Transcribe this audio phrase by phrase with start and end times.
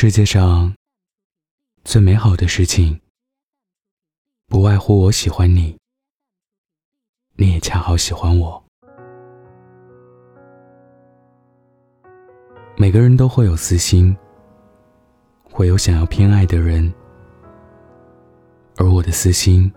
[0.00, 0.72] 世界上
[1.82, 3.00] 最美好的事情，
[4.46, 5.76] 不外乎我喜欢你，
[7.34, 8.64] 你也恰好喜欢我。
[12.76, 14.16] 每个人都会有私心，
[15.42, 16.94] 会有想要偏爱的人，
[18.76, 19.68] 而我的私心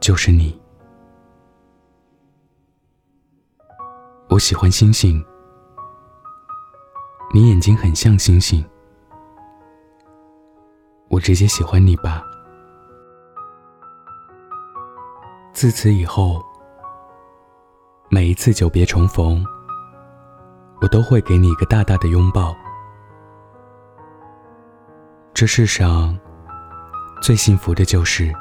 [0.00, 0.54] 就是你。
[4.28, 5.24] 我喜欢星星，
[7.32, 8.64] 你眼睛很像星星，
[11.08, 12.24] 我直接喜欢你吧。
[15.52, 16.42] 自此以后，
[18.08, 19.44] 每一次久别重逢。
[20.82, 22.56] 我都会给你一个大大的拥抱。
[25.34, 26.18] 这世上
[27.20, 28.32] 最幸福的就是，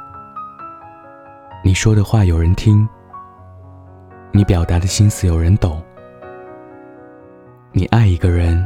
[1.65, 2.87] 你说的话有人听，
[4.31, 5.83] 你表达的心思有人懂，
[7.73, 8.65] 你爱一个人，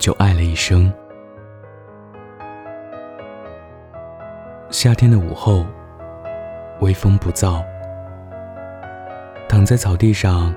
[0.00, 0.92] 就爱了一生。
[4.70, 5.66] 夏天的午后，
[6.80, 7.62] 微风不燥，
[9.46, 10.52] 躺在草地上。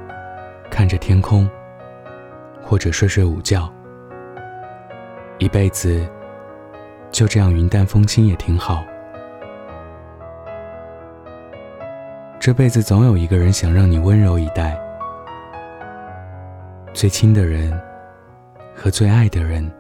[0.71, 1.47] 看着天空，
[2.63, 3.71] 或者睡睡午觉，
[5.37, 6.03] 一辈子
[7.11, 8.83] 就这样云淡风轻也挺好。
[12.39, 14.75] 这辈子总有一个人想让你温柔以待，
[16.91, 17.71] 最亲的人
[18.75, 19.71] 和最爱的人，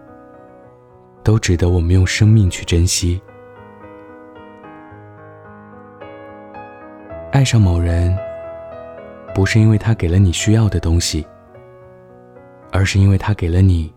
[1.23, 3.21] 都值得我们用生命去珍惜。
[7.31, 8.17] 爱上某人。
[9.35, 11.25] 不是因为他给了你需要的东西，
[12.71, 13.91] 而是因为他给了你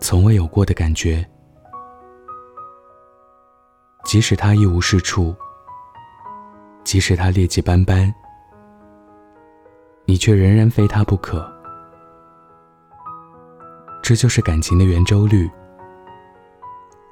[0.00, 1.22] 从未有过的感觉。
[4.04, 5.36] 即使他一无是处，
[6.84, 8.10] 即使他劣迹斑斑，
[10.06, 11.46] 你却仍然非他不可。
[14.08, 15.46] 这就是感情的圆周率，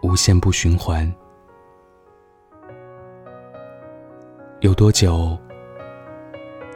[0.03, 1.15] 无限不循环。
[4.61, 5.37] 有多久？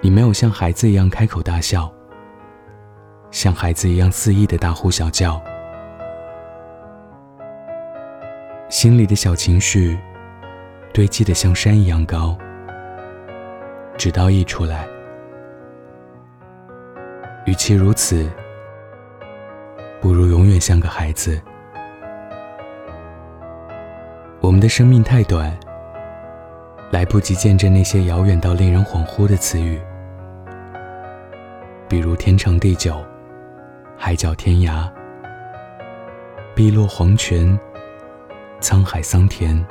[0.02, 1.90] 你没有像孩子一样开口大笑，
[3.30, 5.42] 像孩子一样肆意的大呼小叫，
[8.68, 9.98] 心里的小情绪
[10.92, 12.36] 堆积的像山一样高，
[13.96, 14.86] 直到溢出来。
[17.46, 18.30] 与其如此，
[20.00, 21.40] 不如永远像个孩子。
[24.40, 25.54] 我们的生命太短，
[26.90, 29.78] 来不及见证那些遥远到令人恍惚的词语。
[31.86, 33.04] 比如天长地久，
[33.98, 34.90] 海角天涯，
[36.54, 37.58] 碧落黄泉，
[38.60, 39.62] 沧海桑田。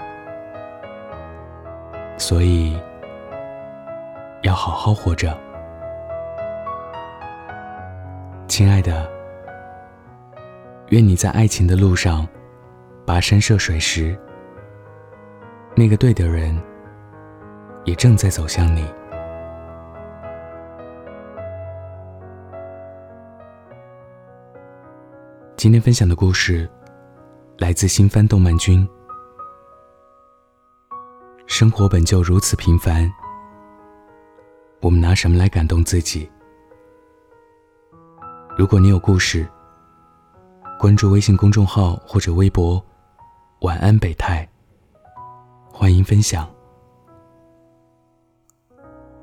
[2.17, 2.77] 所以，
[4.43, 5.35] 要好好活着，
[8.47, 9.18] 亲爱的。
[10.89, 12.27] 愿你在爱情的路上，
[13.05, 14.19] 跋山涉水时，
[15.75, 16.59] 那个对的人，
[17.85, 18.83] 也正在走向你。
[25.55, 26.67] 今天分享的故事
[27.59, 28.87] 来自新番动漫君。
[31.45, 33.07] 生活本就如此平凡，
[34.81, 36.27] 我们拿什么来感动自己？
[38.57, 39.47] 如果你有故事，
[40.79, 42.81] 关注微信公众号或者微博
[43.59, 44.47] “晚安北泰”，
[45.69, 46.49] 欢迎分享。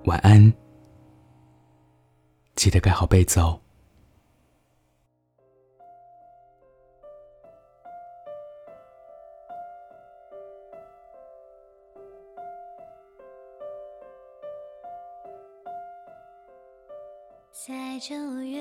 [0.05, 0.53] 晚安，
[2.56, 3.59] 记得盖好被子哦。
[17.50, 18.61] 在九月，